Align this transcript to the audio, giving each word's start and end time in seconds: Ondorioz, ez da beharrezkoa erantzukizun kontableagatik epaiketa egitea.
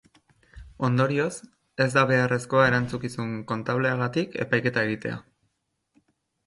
Ondorioz, 0.87 1.33
ez 1.85 1.87
da 1.97 2.05
beharrezkoa 2.13 2.65
erantzukizun 2.71 3.31
kontableagatik 3.53 4.43
epaiketa 4.47 4.89
egitea. 4.91 5.25